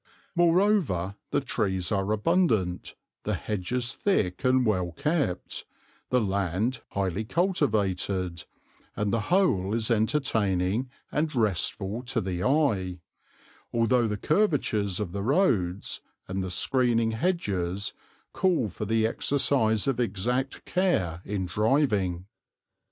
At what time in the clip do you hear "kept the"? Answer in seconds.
4.93-6.19